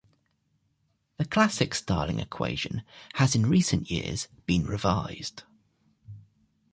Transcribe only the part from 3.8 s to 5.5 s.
years been revised.